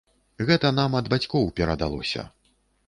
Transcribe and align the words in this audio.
Гэта 0.47 0.71
нам 0.79 0.97
ад 1.01 1.11
бацькоў 1.13 1.45
перадалося. 1.61 2.29